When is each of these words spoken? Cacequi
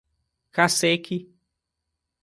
Cacequi 0.51 1.17